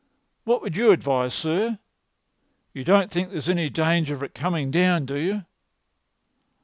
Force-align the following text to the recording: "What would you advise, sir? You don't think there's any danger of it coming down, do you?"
"What 0.45 0.63
would 0.63 0.75
you 0.75 0.91
advise, 0.91 1.31
sir? 1.35 1.77
You 2.73 2.83
don't 2.83 3.11
think 3.11 3.29
there's 3.29 3.47
any 3.47 3.69
danger 3.69 4.15
of 4.15 4.23
it 4.23 4.33
coming 4.33 4.71
down, 4.71 5.05
do 5.05 5.13
you?" 5.15 5.45